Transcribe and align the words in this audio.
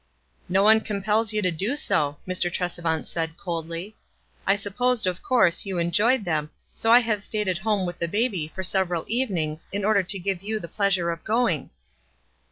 "No 0.49 0.63
one 0.63 0.81
compels 0.81 1.31
you 1.31 1.43
to 1.43 1.51
do 1.51 1.75
so," 1.75 2.17
Mr. 2.27 2.51
Trese 2.51 2.81
vant 2.81 3.07
said, 3.07 3.37
coldly. 3.37 3.95
"I 4.47 4.55
supposed, 4.55 5.05
of 5.05 5.21
course, 5.21 5.63
you 5.63 5.77
enjoyed 5.77 6.25
them, 6.25 6.49
so 6.73 6.89
I 6.89 7.01
have 7.01 7.21
stayed 7.21 7.47
at 7.47 7.59
home 7.59 7.85
with 7.85 7.99
the 7.99 8.07
baby 8.07 8.47
for 8.47 8.63
several 8.63 9.05
evenings 9.07 9.67
in 9.71 9.85
order 9.85 10.01
to 10.01 10.17
give 10.17 10.41
you 10.41 10.59
the 10.59 10.67
pleasure 10.67 11.11
of 11.11 11.23
going." 11.23 11.69